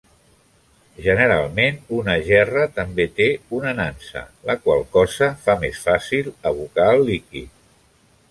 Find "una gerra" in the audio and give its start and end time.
1.97-2.63